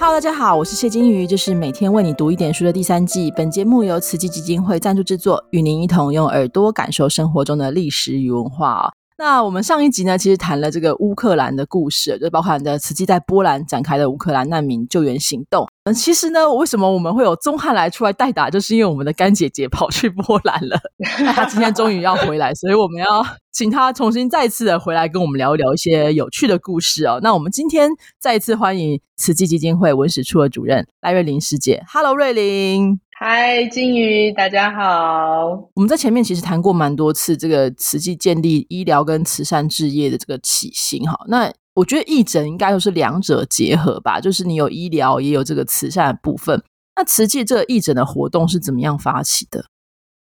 [0.00, 3.30] 哈喽大家好，我是谢金鱼，这是每天为你读一点书的第三季。
[3.32, 8.90] 本节目由慈济基金会赞助制作，与您一同用耳朵感受生活中的历史与文化。
[9.18, 15.68] 那我们上一集呢，其实谈了这个乌克兰的故事，就包含着慈济在波兰展开的乌克兰难民救援行动。
[15.84, 20.78] 嗯，其实呢，为什么我们会有钟汉来出来代打，就是因为我们的干姐姐跑去波兰了，
[21.34, 27.18] 她今天终于要回来，所以我们要请她重新再次的回来跟我们聊一聊一些有趣的故事哦。
[27.22, 27.88] 那我们今天
[28.18, 33.00] 再一次欢迎慈济基金会文史处的主任赖瑞玲师姐，Hello，瑞玲。
[33.18, 35.70] 嗨，金鱼，大家好。
[35.74, 41.18] 我们在前面其实谈过蛮多次这个慈济建立医疗跟慈善置业的这个起心哈。
[41.28, 46.62] 那我觉得义诊应该都是两者结合吧，就是你有医疗也有这个慈善的部分。
[46.96, 49.64] 那慈济这个义诊的活动是怎么样发起的？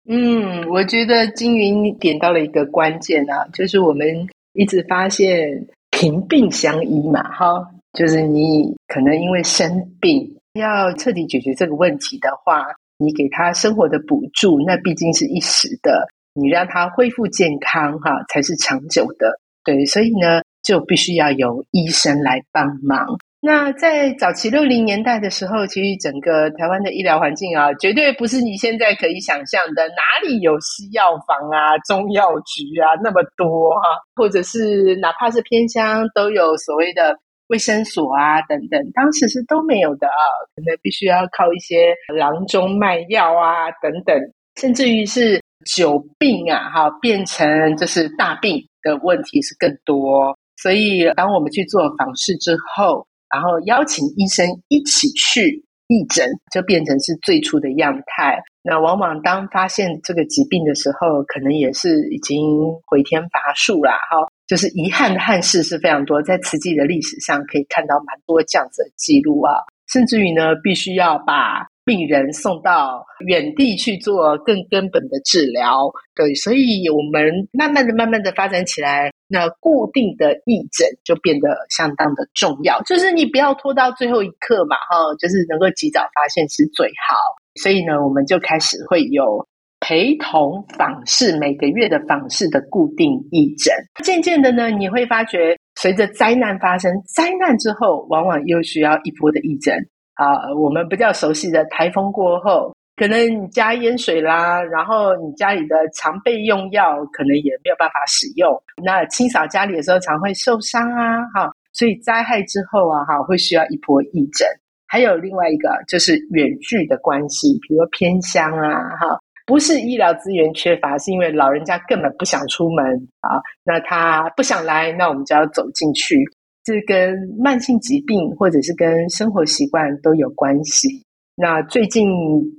[0.10, 10.34] 嗯，我觉得金云你点到了一个关键啊，就是我们一直发现贫病相依嘛，哈，就是你可能因为生病。
[10.54, 12.66] 要彻底解决这个问题的话，
[12.98, 15.92] 你给他生活的补助，那毕竟是一时的；
[16.34, 19.40] 你让他恢复健康，哈，才是长久的。
[19.64, 23.08] 对，所以呢，就必须要有医生来帮忙。
[23.40, 37.18] 那在早期六零年代的时候，其实整个台湾的医疗环境啊，绝对不是你现在可以想象的，哪里有西药房啊、中药局啊那么多哈，或者是哪怕是偏乡，都有所谓的。
[37.50, 40.20] 卫生所啊，等等，当时是都没有的啊，
[40.54, 44.14] 可能必须要靠一些郎中卖药啊，等等，
[44.60, 50.37] 甚至于是久病啊，哈，变成就是大病的问题是更多。
[50.62, 58.40] 所以，当我们去做访视之后，然后邀请医生一起去义诊，就变成是最初的样态。
[58.64, 62.38] 那往往当发现这个疾病的时候，可能也是已经
[62.86, 64.28] 回天乏术啦，哈。
[64.48, 69.54] 就是遗憾的憾事是非常多，在慈济的历史上可以看到蛮多这样子的记录啊，
[69.92, 75.92] 甚至于呢，必须要把病人送到远地去做更根本的治疗。
[76.16, 82.82] 对，所以我们慢慢的、慢慢的发展起来，那固定的义诊就变得相当的重要。
[82.84, 87.16] 就是你不要拖到最后一刻嘛，哈，就是能够及早发现是最好。
[87.62, 89.48] 所以呢，我们就开始会有。
[89.80, 93.72] 陪同访视每个月的访视的固定义诊，
[94.04, 99.78] 渐渐的呢，你会发觉，随着灾难发生，灾难之后，往往又需要一波的义诊
[100.16, 100.52] 啊。
[100.56, 108.52] 我们比较熟悉的台风过后，可能你加淹水啦，然后你家里的常备用药可能也没有办法使用。
[108.84, 114.48] 那清扫家里的时候，常会受伤啊，哈，所以灾害之后啊，哈，会需要一波义诊。
[114.88, 119.20] 还有另外一个就是远距的关系，比如说偏乡啊，哈。
[119.46, 122.84] 不是医疗资源缺乏，是因为老人家根本不想出门
[123.22, 123.40] 啊。
[123.64, 126.18] 那他不想来，那我们就要走进去。
[126.66, 130.90] 这跟慢性疾病或者是跟生活习惯都有关系。
[131.38, 132.10] 那最近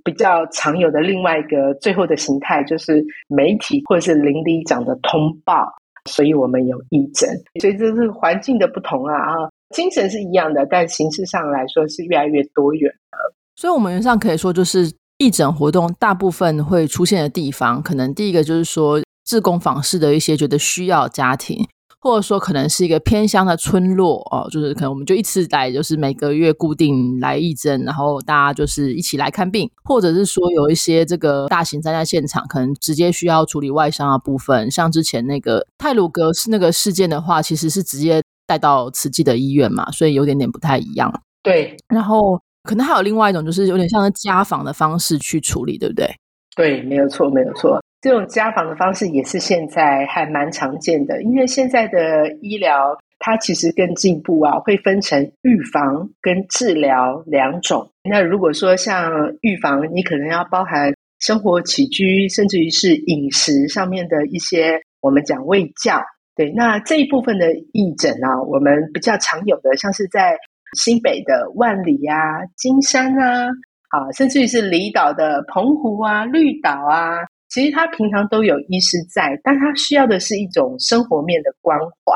[0.02, 5.70] 比较常有的另外一个最后的形态，就是媒体或者是邻里长的通报。
[6.06, 7.28] 所以我们有义诊，
[7.60, 9.34] 所以这是环境的不同啊啊，
[9.74, 13.34] 精神是一样的，但形式上来说是越来越多元了。
[13.56, 14.90] 所以我们原上可以说就是。
[15.20, 21.66] 义诊活动大部分会出现的地方，可能第一个就是说，自工访视的一些觉得需要家庭，
[22.00, 41.12] 或者说可能是一个偏乡的村落哦，就是可能我们就一次来，就是每个月固定来义诊，然后大家就是一起来看病，或者是说有一些这个大型灾难现场，可能直接需要处理外伤的部分，像之前那个泰鲁格是那个事件的话，其实是直接带到慈济的医院嘛，所以有点点不太一样。
[41.42, 42.40] 对，然后。
[42.64, 46.06] 可能还有另外一种，就是有点像家访的方式去处理，对不对？
[46.54, 47.80] 对，没有错，没有错。
[48.00, 57.90] 这种家访的方式也是现在还蛮常见的，因为现在的医疗它其实更进步啊，会分成预防跟治疗两种。
[58.02, 59.10] 那如果说像
[59.40, 66.00] 预防，你可能要包含生活起居，甚至于是饮食上面的一些我们讲卫教。
[66.36, 70.36] 对，那这一部分的义诊啊，我们比较常有的，像是在。
[70.76, 73.46] 新北的万里啊、金山啊，
[73.88, 82.14] 啊，甚至于是离岛的澎湖啊、绿岛啊，其实他平常都有医师在，但他需要的是一种生活面的关怀，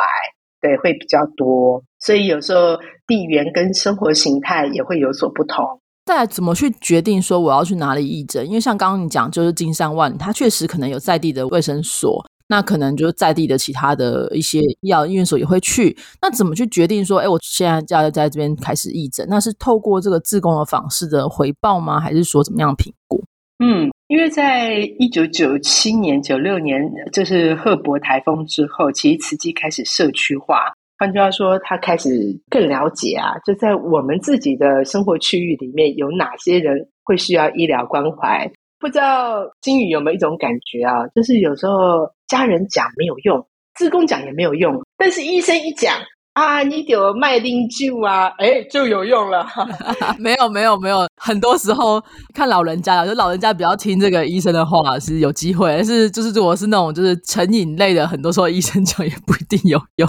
[0.60, 1.82] 对，会比较多。
[1.98, 5.64] 所以有时候地缘跟生活形态也会有所不同。
[6.04, 8.46] 再怎么去决定说我要去哪里义诊？
[8.46, 12.24] 因为像刚刚你讲，就是金山万里，它确实可能有在地的卫生所。
[12.48, 15.96] 那可能就是在地的其他的一些医疗医院所也会去。
[16.20, 19.26] 那怎么去决定说，哎，我现在就要在这边开始义诊？
[19.30, 21.98] 那是透过这个自工的访视的回报吗？
[21.98, 23.24] 还是说怎么样评估？
[23.64, 26.78] 嗯，因为在一九九七年、九六年，
[27.14, 30.70] 就是赫伯台风之后，其实慈济开始社区化。
[30.98, 32.10] 换句话说，他开始
[32.50, 38.46] 更了解啊，就在我们自己的生活区域里面有哪些人会需要医疗关怀。
[38.78, 41.06] 不知道金宇有没有一种感觉啊？
[41.14, 43.42] 就是有时候家人讲没有用，
[43.76, 45.94] 自工讲也没有用，但是医生一讲。
[46.34, 49.46] 啊，你有麦丁酒啊，哎，就有用了。
[50.18, 51.06] 没有，没有，没有。
[51.16, 52.02] 很多时候
[52.32, 60.08] 看老人家，就老人家比较听这个医生的话是有机会，但是就是如果是那种就是成瘾类的，很多时候医生讲也不一定有用。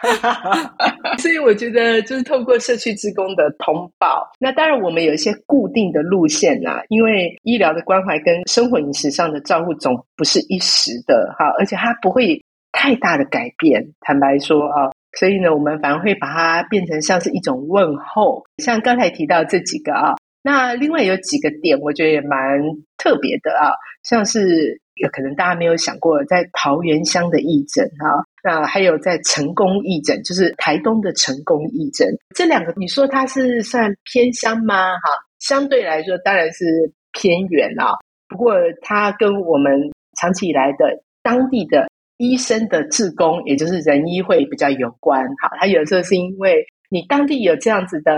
[1.18, 12.42] 所以我觉得就是透过社区职工的通报，那当然我们有一些固定的路线呐，因为医疗的关怀跟生活饮食上的照顾总不是一时的哈，而且它不会
[12.72, 13.86] 太大的改变。
[14.00, 14.88] 坦白说啊。
[15.18, 22.38] 所以呢，我们反而会把它变成像是一种问候，像刚才提到这几个啊，那另外有几个点，我觉得也蛮
[22.96, 23.74] 特别的啊，
[24.04, 34.92] 像是有可能大家没有想过，在桃园乡的义诊啊，那还有在成功义诊，就是台东的成功义诊，这两个你说它是算偏乡吗？
[34.92, 35.10] 哈，
[35.40, 36.64] 相对来说当然是
[37.12, 37.94] 偏远啊，
[38.28, 39.90] 不过它跟我们
[40.20, 41.89] 长期以来的当地的。
[42.20, 45.24] 医生的自工，也就是人医会比较有关。
[45.40, 48.12] 好，他有时候是因为你当地有这样子的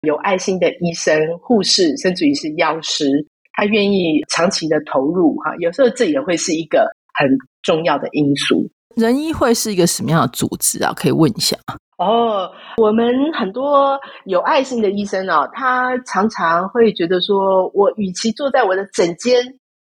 [0.00, 3.06] 有爱心的医生、护士，甚至于是药师，
[3.52, 5.36] 他愿意长期的投入。
[5.36, 7.30] 哈，有时候这也会是一个很
[7.62, 8.68] 重要的因素。
[8.96, 10.92] 人医会是一个什么样的组织啊？
[10.96, 11.56] 可以问一下
[11.98, 19.40] 哦，我们很多有爱心的医生啊，他常常会觉得说，我与其坐在我的诊间，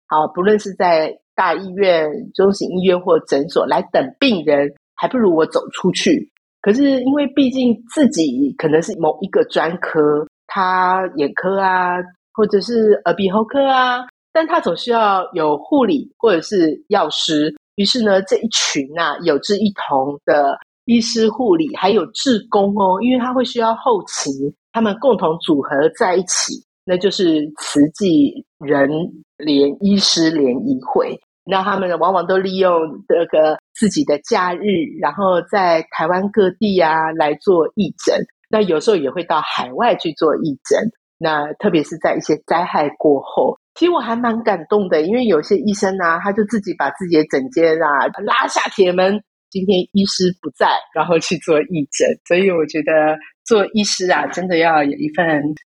[0.08, 1.21] 好，不论是在。
[1.36, 6.30] 大医院、中型医院或诊所来等病人，还不如我走出去。
[6.62, 11.96] 可是因为毕竟自己可能是某一个专科，他眼科啊，
[12.34, 17.56] 或者是耳鼻喉科啊，但他总需要有护理或者是药师。
[17.76, 24.32] 于是呢，这一群啊有志一同的医师、护理还有志工哦，因为他会需要后勤，
[24.72, 26.54] 他们共同组合在一起。
[26.86, 28.90] 那就是慈济人
[29.38, 32.72] 联医师联谊会，那他们呢往往都利用
[33.08, 34.62] 这个自己的假日，
[35.00, 38.20] 然后在台湾各地啊来做义诊。
[38.50, 40.80] 那有时候也会到海外去做义诊。
[41.24, 49.22] 那特别是在一些灾害过后，其实我还蛮感动的，因为有些医生啊，他就自己把自己的诊间啊拉下铁门，
[49.52, 52.08] 今天医师不在，然后去做义诊。
[52.28, 53.18] 所以我觉得。
[53.44, 55.26] 做医师啊，真的要有一份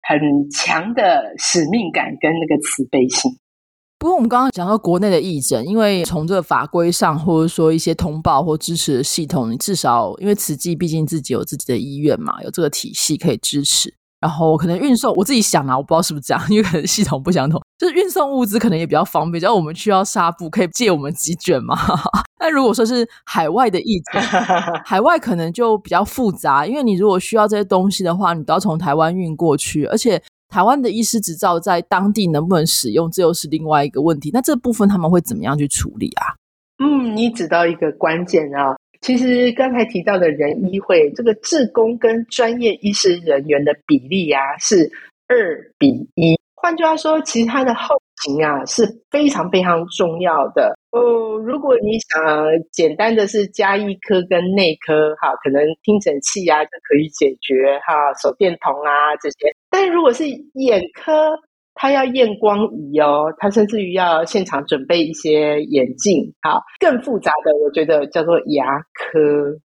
[0.08, 0.20] 很
[0.52, 3.32] 强的使命感跟那个慈悲心。
[3.98, 13.92] 不过我们刚刚讲到国内的义诊，因为从这个法规上，或者说一些通报或支持的系统，你至少因为慈济毕竟自己有自己的医院嘛，有这个体系可以支持。
[14.22, 19.40] 然后可能运送，我自己想啊，我不知道是不是这样，因为可能系统不相同，就是运送物资可能也比较方便。
[19.40, 21.76] 只要我们需要纱布，可以借我们几卷嘛。
[22.40, 24.22] 那如果说是海外的义诊，
[24.86, 34.30] 海外可能就比较复杂，因为你如果需要这些东西的话，你都要从台湾运过去，而且台湾的医师执照在当地能不能使用，这又是另外一个问题。
[34.32, 36.36] 那这部分他们会怎么样去处理啊？
[36.84, 38.76] 嗯，你指到一个关键啊。
[39.02, 44.92] 其实刚才提到的人医会，这个志工跟专业医师人员的比例啊是
[45.28, 45.36] 二
[45.78, 46.40] 比一。
[46.54, 51.36] 换句话说，其实它的后勤啊是非常非常重要的哦。
[51.40, 59.38] 如果你想简单的是加一科跟内科，哈，可能听诊器啊就可以解决哈，手电筒啊这些。
[59.72, 61.32] 但如果是眼科，
[61.74, 69.20] 他要验光仪哦，他甚至于要现场准备一些眼镜，好，更复杂的我觉得叫做牙科，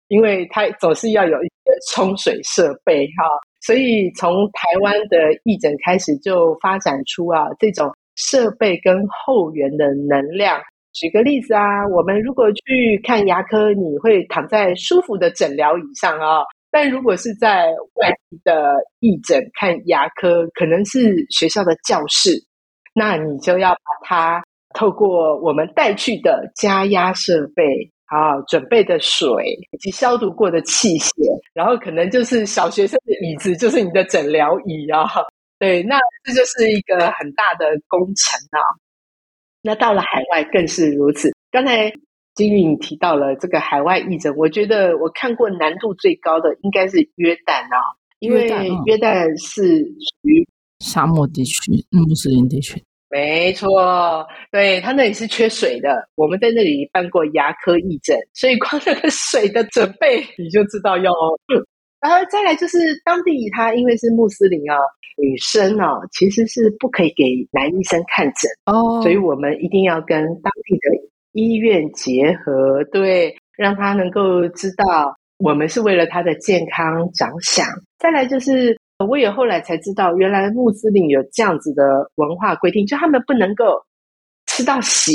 [0.08, 3.25] 因为他总是要有一些冲水设备哈，
[3.60, 10.60] 所以从台湾的义诊开始就发展出啊这种设备跟后援的能量。
[10.94, 16.40] 举个例子啊，我们如果去看牙科，你会躺在舒服的诊疗椅上啊。
[16.70, 22.32] 但如果是在外地的义诊看牙科，可能是学校的教室，
[22.94, 24.44] 那你就要把它
[24.75, 27.62] 透过我们带去的加压设备
[28.06, 31.12] 啊，准备的水以及消毒过的器械，
[31.54, 35.06] 然后可能就是小学生的椅子，就是你的诊疗椅啊。
[35.58, 38.61] 对，那这就是一个很大的工程啊。
[39.62, 41.32] 那到了海外更是如此。
[41.50, 41.92] 刚才。
[42.36, 47.80] 金玉，你提到了这个海外义诊，我觉得我看过难度最高的应该是约旦啊，
[48.18, 48.44] 因为
[48.84, 50.46] 约旦是属于
[50.80, 52.80] 沙漠地区、穆斯林地区。
[53.08, 56.08] 没错，对他那里是缺水的。
[56.14, 61.10] 我们在那里办过牙科义诊，所以光那个水的准备你就知道要。
[62.00, 64.76] 然后再来就是当地他因为是穆斯林啊，
[65.16, 71.15] 女生啊其实是不可以给男医生看诊哦，所以我们一定要跟当地的。
[71.36, 77.66] 医院结合，对，让他能够知道我们是为了他的健康着想。
[77.98, 78.76] 再来就是，
[79.06, 83.80] 我也后来才知道，原来穆斯林有这样子的文化规定，就他们不能够
[84.46, 85.12] 吃到血。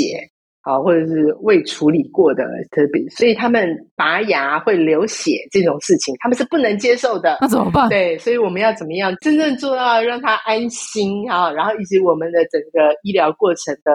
[0.64, 7.38] 啊，或者是未处理过的，特别，所以他们拔牙会流血这种事情，他们是不能接受的。
[7.40, 7.88] 那怎么办？
[7.88, 11.50] 对，所以我们要怎么样真正做到让他安心啊？
[11.50, 13.90] 然后以及我们的整个医疗过程的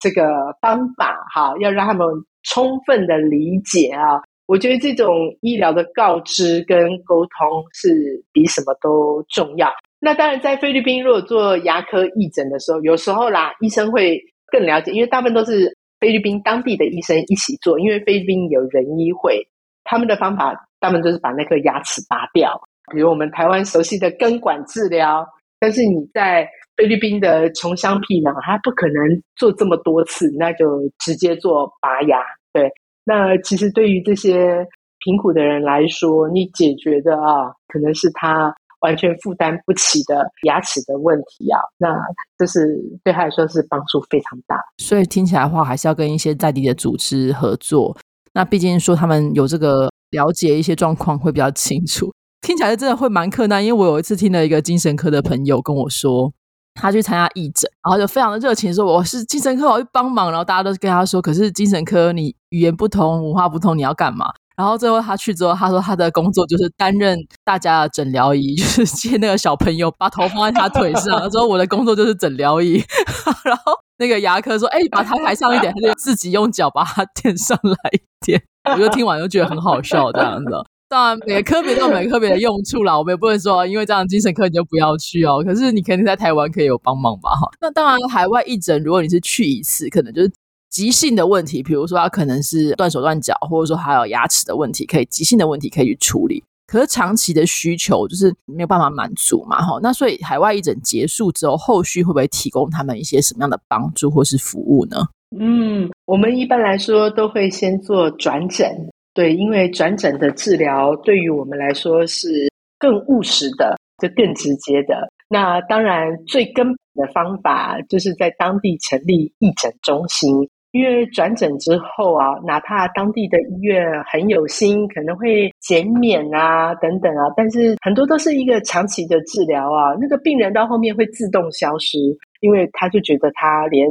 [0.00, 0.26] 这个
[0.60, 2.06] 方法，哈，要让他们
[2.42, 4.20] 充分的理解啊。
[4.46, 9.70] 我觉得这种医疗的告知跟沟通是比什么都重要。
[10.00, 15.76] 那当然，在菲律宾如果做牙科义诊的时候，有时候啦，医生会更了解，因为大部分都是。
[16.00, 19.46] 菲律宾当地的医生一起做，因为菲律宾有人医会，
[19.84, 22.58] 他们的方法大部分就是把那颗牙齿拔掉，
[22.90, 25.28] 比如我们台湾熟悉的根管治疗。
[25.58, 26.48] 但是你在
[26.80, 32.16] 菲律宾的穷乡僻壤，他不可能做这么多次，那就直接做拔牙。
[32.54, 32.70] 对，
[33.04, 34.66] 那其实对于这些
[35.00, 38.54] 贫苦的人来说，你解决的啊，可能是他。
[38.80, 41.94] 完全负担不起的牙齿的问题啊，那
[42.38, 42.66] 这是
[43.04, 44.56] 对他来说是帮助非常大。
[44.78, 47.94] 所以听起来的话，还是要跟一些在地的组织合作。
[48.32, 52.10] 那毕竟说他们有这个了解一些状况会比较清楚。
[52.40, 56.32] 听起来真的会蛮困难，因为我有一次听了一个精神科的朋友跟我说，
[56.80, 60.30] 他去参加义诊，然后就非常的热情说我是精神科，我去帮忙。
[60.30, 64.32] 然后大家都跟他说，可是精神科你语言不通，文化不通，你要干嘛？
[64.56, 71.18] 然后最后他去之后，他说他的工作就是担任 大家的诊疗仪，就是接那个小朋友把头放在他腿上。
[71.18, 72.82] 他说我的工作就是诊疗仪。
[73.44, 78.42] 然后那个牙科说：“哎，把它抬上一点。”他就自己用脚把它垫上来一点。
[78.64, 80.50] 我就听完就觉得很好笑这样子。
[80.90, 85.42] 当然每个科别都有每个科别的用处啦，我们也不能说因为这样精神科你就不要去哦。
[85.42, 87.30] 可是你肯定在台湾可以有帮忙吧？
[87.30, 90.30] 哈，那当然海外义诊，如果你是去一次，可能就是。
[90.70, 96.44] 急性的问题，比如说他可能是断手断脚，或者说还有牙齿的问题，可以急性的问题可以去处理。
[96.68, 99.80] 可是长期的需求就是没有办法满足嘛，哈。
[99.82, 104.98] 那所以海外义诊结束之后，后续会不会提供他们一些什么样的帮助或是服务呢？
[105.36, 112.48] 嗯，我们一般来说都会先做转诊，对，因为转诊的治疗对于我们来说是
[112.78, 115.08] 更务实的，就更直接的。
[115.28, 120.48] 那当然最根本的方法就是在当地成立义诊中心。
[120.72, 131.98] 因为转诊之后啊，哪怕当地的医院很有心，可能会减免啊等等啊，但是很多都是一个长期的治疗啊，那个病人到后面会自动消失，
[132.38, 133.88] 因为他就觉得他连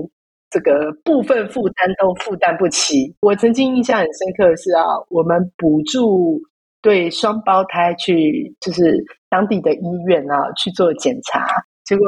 [0.49, 3.15] 这个部分负担都负担不起。
[3.21, 6.39] 我曾经印象很深刻的是啊，我们补助
[6.81, 11.45] 对双胞胎去就是当地的医院啊去做检查，
[11.85, 12.05] 结果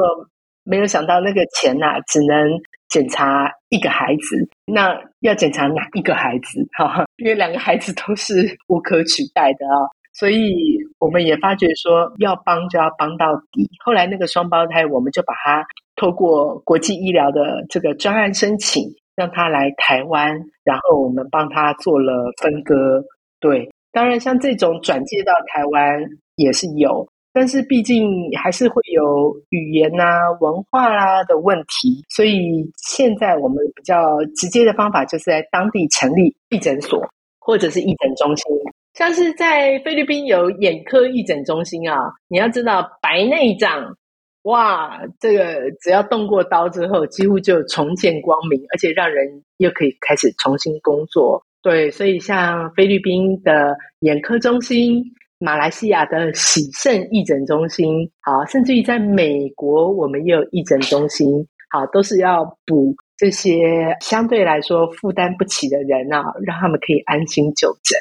[0.64, 2.60] 没有想到那个钱呐，只能。
[2.92, 6.60] 检查一个孩子，那要检查哪一个孩子？
[6.76, 13.66] 哈，因为两个孩子都是无可取代的啊，所以我们也发觉说，要帮就要帮到底。
[13.82, 15.64] 后来那个双胞胎，我们就把他
[15.96, 18.84] 透过国际医疗的这个专案申请，
[19.14, 20.28] 让他来台湾，
[20.64, 23.04] 然后我们帮他做了分割。
[23.40, 26.04] 对，当然像这种转介到台湾
[26.36, 27.06] 也是有。
[27.34, 28.06] 但是毕竟
[28.36, 37.02] 还是会有语言啊、文化啦的问题，所以现在我们比较直接的方法就是在当地成立义诊所
[37.40, 38.44] 或者是义诊中心。
[38.92, 41.96] 像是在菲律宾有眼科义诊中心啊，
[42.28, 43.96] 你要知道白内障，
[44.42, 51.44] 哇，这个只要动过刀之后，几乎就重见光明，而且让人又可以开始重新工作。
[51.62, 55.02] 对，所以像菲律宾的眼科中心。
[55.44, 61.26] 马来西亚的喜盛义诊中心，好，甚至于在美国，我们也有义诊中心，
[61.68, 67.98] 好，都是要补这些相对来说负担不起的人啊，让他们可以安心就诊。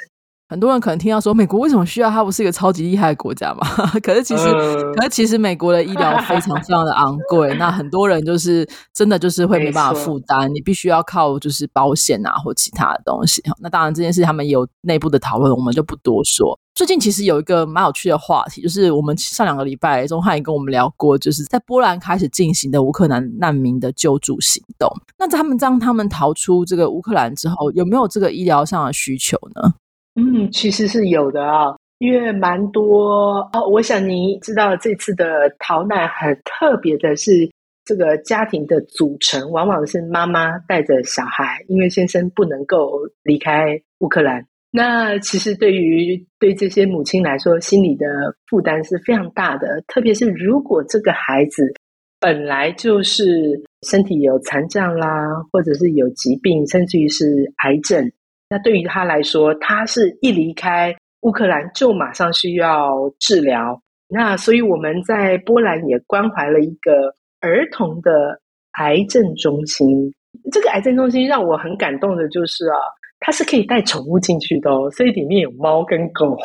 [0.52, 2.22] 很多人可能听到说，美国为什么需要它？
[2.22, 3.66] 不是一个超级厉害的国家嘛？
[4.04, 4.52] 可是其实，
[4.98, 13.42] 可是其实美国的医疗非常非常的昂贵，那很多人就是真的就是会没办法负担，你必须要靠就是保险啊或其他的东西。
[13.62, 16.60] 那当然这件事他们有内部的讨论，我们就不多说。
[16.76, 24.90] 最近其实有一个蛮有趣的话题，就是我们上两个礼拜钟汉也跟我们聊过，就是在波兰开始进行的乌克兰难民的救助行动。
[25.18, 29.74] 那他们当他们逃出这个乌克兰之后，有没有这个医疗上的需求呢？
[30.16, 33.68] 嗯，其实是有的啊，因为蛮多哦。
[33.72, 37.50] 我想你知道，这次的逃难很特别的是，
[37.86, 44.46] 这个家庭的组成往往是妈妈带着小孩，因为先生不能够离开乌克兰。
[44.70, 48.06] 那其实对于对这些母亲来说，心理的
[48.50, 49.82] 负担是非常大的。
[49.88, 51.74] 特别是如果这个孩子
[52.20, 55.08] 本来就是身体有残障啦，
[55.52, 58.12] 或者是有疾病，甚至于是癌症。
[58.52, 63.82] 那对于他来说，他是一离开乌克兰就马上需要治疗。
[64.10, 66.92] 那所以我们在波兰也关怀了一个
[67.40, 68.42] 儿童的
[68.74, 70.14] 癌症中心。
[70.52, 72.76] 这个癌症中心让我很感动的就是啊。
[73.24, 76.36] 它是可以带宠物进去的哦，所以里面有猫跟狗，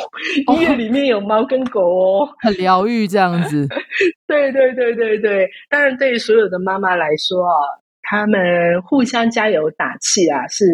[0.53, 3.67] 医院里面有猫跟狗哦，很疗愈这样子。
[4.29, 7.57] 对对对对对，当然对于所有的妈妈来说啊，
[8.03, 8.39] 他们
[8.83, 10.67] 互相加油打气啊是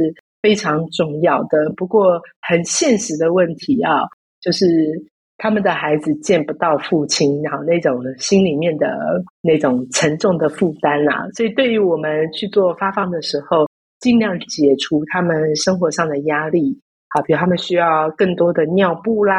[0.43, 1.73] 非常重要的。
[1.77, 4.03] 不过很现实的问题啊，
[4.41, 4.67] 就是
[5.39, 8.87] 他们的孩子见不到父亲，然后那种心里面的
[9.41, 13.67] 那种沉重的负担啊，所以对于我们去做发放的时候。
[14.03, 16.77] 尽量解除他们生活上的压力，
[17.11, 19.37] 好，比如他们需要更多的尿布啦，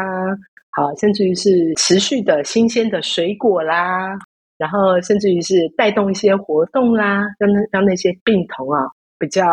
[0.71, 4.17] 好，甚至于是持续的新鲜的水果啦，
[4.57, 8.87] 然后甚至于是带动一些活动啦，让那让那些病童啊
[9.19, 9.43] 比较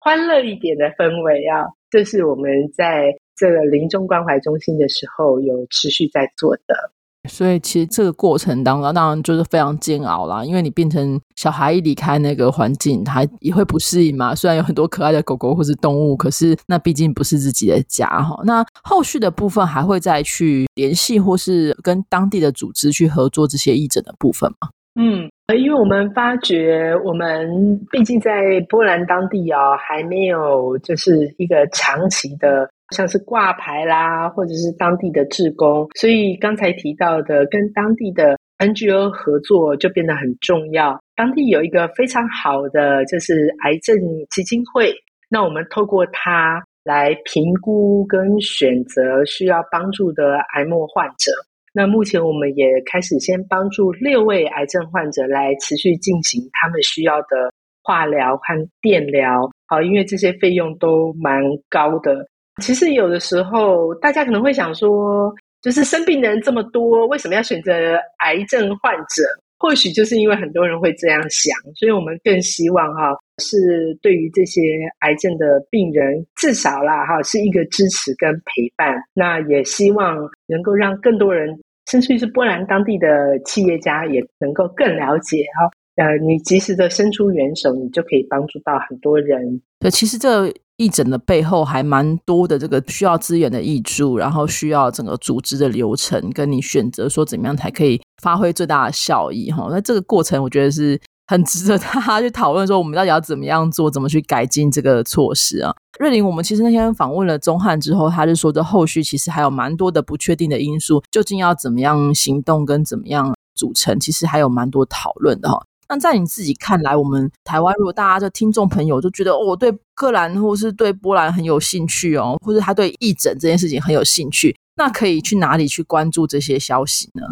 [0.00, 6.92] 欢乐一点的氛围啊，这是我们在这个临终关怀中心的时候有持续在做的。
[7.28, 10.42] 所以其实这个过程当中，当然就是非常煎熬啦。
[10.42, 14.34] 因为你变成小孩一离开那个环境，他也会不适应嘛。
[14.34, 18.40] 虽然有很多可爱的狗狗或是动物，可是那毕竟不是自己的家哈。
[18.44, 24.70] 那后续的部分还会再去联系，或是跟当地的组织去合作这些义诊的部分吗？
[24.94, 32.68] 嗯，因为我们发觉，我们毕竟在波兰当地啊，还没有就是一个长期的。
[32.96, 40.98] 像是挂牌啦，或者是当地的志工，所以刚才提到的跟当地的 NGO 合作就变得很重要。
[41.14, 43.94] 当地有一个非常好的就是癌症
[44.30, 44.90] 基金会，
[45.28, 51.30] 那我们透过它来评估跟选择需要帮助的癌末患者。
[51.78, 57.52] 那目前我们也开始先帮助六位癌症患者来持续进行他们需要的
[57.84, 59.48] 化疗和电疗。
[59.68, 62.26] 好，因为这些费用都蛮高的。
[62.60, 65.32] 其实有的时候，大家可能会想说，
[65.62, 67.94] 就是生病的人这么多，为什么要选择
[68.24, 69.22] 癌症患者？
[69.60, 74.60] 或许就是因为很多人会这样想，所以我们更希望哈，是对于这些
[75.00, 78.96] 癌症的病人，至少啦哈，是一个支持跟陪伴。
[79.14, 81.58] 那也希望能够让更多人，
[81.90, 85.70] 甚至于是波兰当地的企业家，也能够更了解哈。
[85.96, 89.60] 呃，你及时的伸出援手，你就可以帮助到很多人。
[89.80, 90.52] 对，其实这。
[90.80, 99.66] 义诊的背后还蛮多的，这个需要资源的益助，然后需要整个组织的流程，跟你选择说怎么样才可以发挥最大的效益哈。
[99.72, 100.96] 那这个过程我觉得是
[101.28, 105.72] 很值得大家去讨论，说我们到底要怎么样做，怎么去改进这个措施啊。
[106.00, 115.62] 瑞玲，我们其实那天访问了钟汉之后，他就说这后续其实还有蛮多的不确定的因素，究竟要怎么样行动跟怎么样组成，其实还有蛮多讨论的哈。
[115.90, 127.22] 那在你自己看来，我们台湾如果大家的听众朋友就觉得哦，对克兰或是对波兰很有兴趣哦，或者他对义诊这件事情很有兴趣，那可以去哪里去关注这些消息呢？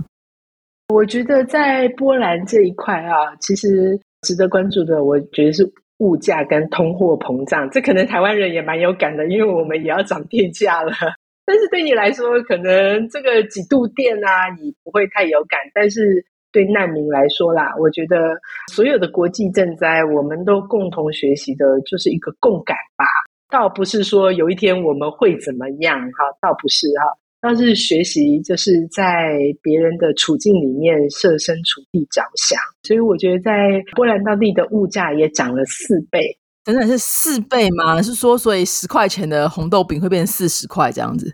[0.89, 7.69] 我觉得在波兰这一块啊，其实值得关注的，我觉得是物价跟通货膨胀。
[7.71, 10.93] 这可能台湾人也蛮有感的，因为我们也要涨电价了。
[11.45, 16.25] 但是对你来说，可能这个几度电啊，你不会太有感，但是。
[16.53, 18.35] 对难民来说啦，我觉得
[18.73, 23.05] 所有的国际赈灾，我们都共同学习的就是一个共感吧。
[23.51, 27.13] 倒不是说有一天我们会怎么样哈，倒不是哈，
[27.47, 32.59] 倒是学习就是在别人的处境里面设身处地着想。
[32.83, 33.53] 所以我觉得在
[33.95, 36.21] 波兰当地的物价也涨了四倍，
[36.65, 38.03] 真的是四倍吗？
[38.03, 41.33] 是说所以十块钱的红豆饼会变成四十块这样子？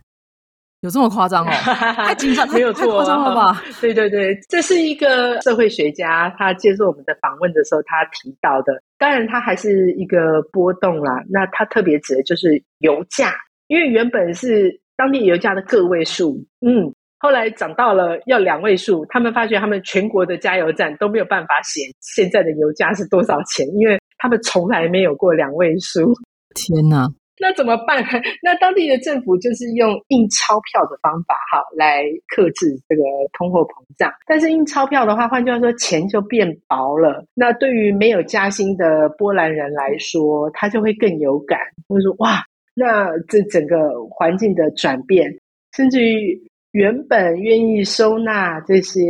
[0.82, 1.50] 有这么夸张哦？
[1.94, 3.62] 太紧张， 没有错，夸张了吧？
[3.80, 8.82] 对对对，这是一个社会学家他接受我们的访问的时候他提到的。
[8.98, 11.22] 当然，它还是一个波动啦。
[11.30, 13.32] 那他特别指的就是油价，
[13.68, 19.04] 因为原本是当地油价的个位数，嗯，后来涨到了要两位数。
[19.08, 26.14] 他们发觉他们全国的加油站都没有办法写现在的油价是多少钱，因为他们从来没有过两位数。
[26.54, 27.08] 天哪！
[27.40, 28.04] 那怎么办？
[28.44, 33.02] 那当地的政府就是用印钞票的方法，哈，来克制这个
[33.36, 34.12] 通货膨胀。
[34.28, 37.24] 但是印钞票的话，换句话说，钱就变薄了。
[37.34, 41.58] 那对于没有加薪的波兰人来说，他就会更有感。
[41.88, 45.32] 会说哇，那这整个环境的转变，
[45.76, 46.40] 甚至于
[46.72, 49.02] 原本愿意收纳这些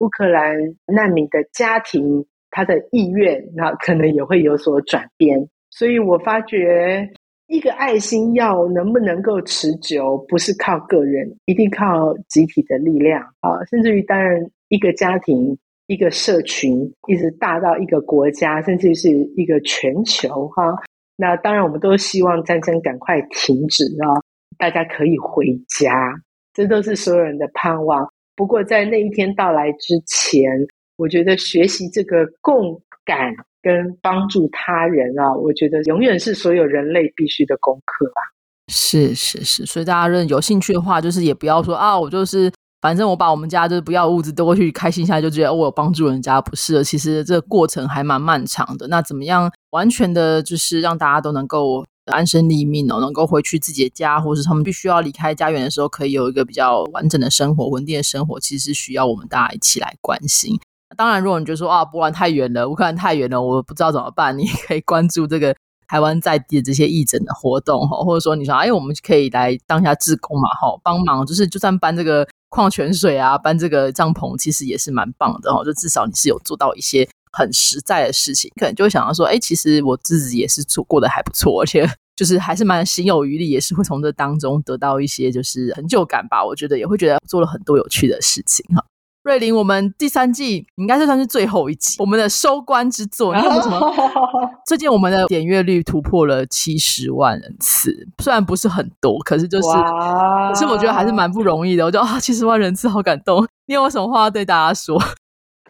[0.00, 5.48] 乌克兰难民的家庭，他的意愿，那可能也会有所转变。
[5.70, 7.08] 所以我发觉。
[7.48, 13.64] 一个爱心要能不能够持久，不是靠个人，一定靠集体的力量啊！
[13.70, 20.74] 甚至于，当然，一个家庭、一个社群，一直大到一个国家，甚至是一个全球哈。
[21.16, 24.20] 那当然，我们都希望战争赶快停止啊！
[24.58, 26.14] 大家可以回家，
[26.52, 28.06] 这都是所有人的盼望。
[28.34, 30.50] 不过在那一天到来之前，
[30.96, 38.20] 我觉得学习这个共感跟帮助他人啊，我觉得永远是所有人类必须的功课吧。
[38.68, 46.84] 是是是，所以大家认有兴趣的话，就是也不要说啊，我就是反正我把我们家就是不要物质丢过去，开心一下就觉得我有帮助人家，不是的。
[46.84, 48.86] 其实这个过程还蛮漫长的。
[48.88, 60.58] 那怎么样完全的，就是让大家都能够安身立命哦，能够回去自己的家，或是他们必须要离开家园的时候，可以有一个比较完整的生活、稳定的生活，其实需要我们大家一起来关心。
[60.96, 65.56] 当然，如果你觉得说啊，波兰太远了，乌克兰太远了，我不知道怎么办，你 可以关注这个。
[65.88, 75.64] 台湾在地的这些义诊的活动哈，或者说你说哎，我们可以来当下志工嘛哈，帮忙就是就算搬这个矿泉水啊，搬这个帐篷，其实也是蛮棒的哈。
[75.64, 86.44] 就至少你是有做到一些很实在的事情，可能就会想到说，哎，其实我自己也是做过得还不错，而且 就是还是蛮心有余力，也是会从这当中得到一些就是成就感吧。
[86.44, 88.82] 我觉得也会觉得做了很多有趣的事情哈。
[89.26, 93.34] 瑞玲，我们第三季应该是算是最后一集，我们的收官之作。
[93.34, 93.92] 你有什么？
[94.64, 101.84] 最近我们的点阅率突破了七十万人次，虽然不是很多，可是就是，可是我觉得还是蛮不容易的。
[101.84, 103.44] 我觉得啊，七十万人次好感动。
[103.66, 104.96] 你有什么话要对大家说？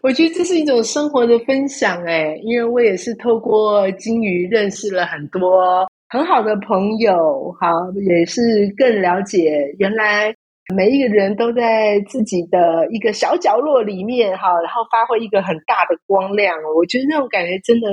[0.03, 7.17] 我觉得这是一种生活的分享，哎，因为我也是透过金鱼认识了很多很好的朋友，
[7.59, 7.67] 好，
[8.07, 8.43] 也是
[8.77, 10.35] 更了解原来。
[10.75, 16.57] 每一个人都在自己的一个小角落里面，哈，然后发挥一个很大的光亮。
[16.77, 17.89] 我觉得那种感觉真的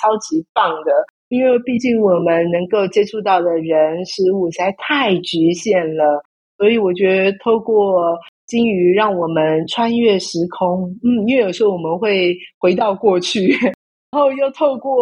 [0.00, 0.92] 超级棒的，
[1.28, 6.22] 因为毕竟我们能够接触到的人事物实在太局限了。
[6.56, 13.46] 所以我觉得透过金鱼，让我们穿越时空，嗯，因为有时候我们会回到过去，
[14.10, 14.96] 然后又透过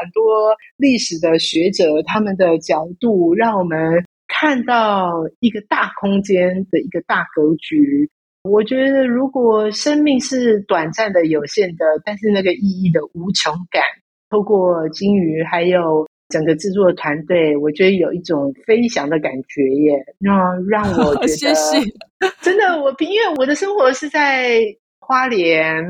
[0.00, 4.04] 很多历史的学者他们的角度，让我们。
[4.40, 8.08] 看到一个大空间的一个大格局，
[8.42, 13.82] 我觉得如果生命是短暂的、有限的，但是那个意义的无穷感，
[14.30, 21.54] 透过金鱼还有整个制作团队，我觉得有一种飞翔的感觉耶，让让我觉得
[22.40, 24.62] 真的我，因为我的生活是在
[25.00, 25.84] 花莲，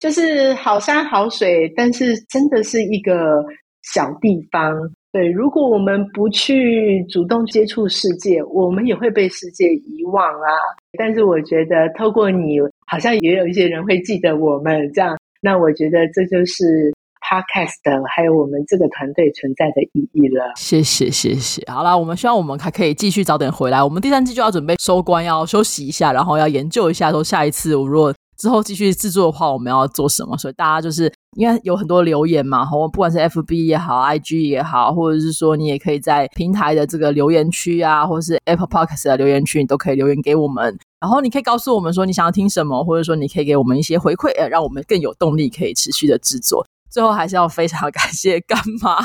[0.00, 3.44] 就是好山好水，但是真的是一个
[3.82, 4.74] 小地方。
[5.10, 10.50] 对，如果我们不去主动接触世界，我们也会被世界遗忘啊。
[10.98, 15.16] 但是我觉得，透过你，好像也有一些人会记得我们这样。
[15.40, 16.92] 那我觉得这就是
[17.22, 20.52] Podcast 还有我们这个团队存在的意义了。
[20.56, 21.62] 谢谢，谢谢。
[21.72, 23.82] 好啦，我们希望我们还可以继续早点回来。
[23.82, 28.14] 我们第三季就要准备收官，要休息一下，然后要研究一下，说下一次我如果。
[28.38, 30.38] 之后继续制作的话，我们要做什么？
[30.38, 40.78] 所以大家就是因为有很多留言嘛，我不管是 F B 也好，I G 也好，或者是说你也可以在平台的这个留言区啊，或者是 Apple Podcast 的留言区，你都可以留言给我们。
[41.00, 46.64] 然后你可以告诉我们说你想要听什么，或者说你可以给我们一些回馈，呃，让我们更有动力可以持续的制作。
[46.88, 48.96] 最后还是要非常感谢干妈，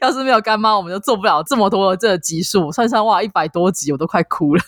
[0.00, 2.70] 要是没有干妈，我们就做不了这么多的这个集数。
[2.70, 4.62] 算算哇，一百多集我都快哭了，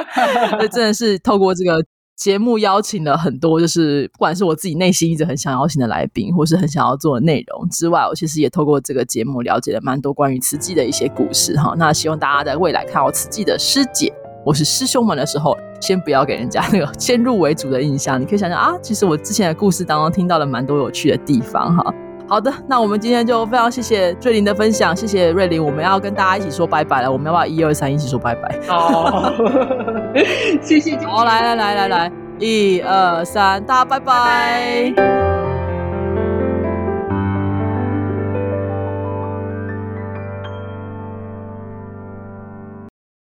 [0.56, 1.84] 所以真的是透过这个。
[2.18, 11.74] 节目邀请了很多，就是不管是我自己内心一直很想邀请的来宾，或是很想要做的内容之外，我其实也透过这个节目了解了蛮多关于慈济的一些故事哈。
[11.78, 14.12] 那希望大家在未来看到慈济的师姐
[14.44, 21.94] 我是师兄们的时候，先不要给人家那个先入为主的印象，你可以想想啊，其实我之前的故事当中听到了蛮多有趣的地方哈。
[22.28, 28.58] 好的，那我们今天就非常谢谢瑞林的分享，谢谢瑞林，我们要跟大家一起说拜拜了，我们要不要一二三一起说拜拜？
[28.68, 29.32] 好，
[30.60, 30.98] 谢谢。
[30.98, 35.37] 好，来来来来来，一二三，大家拜拜。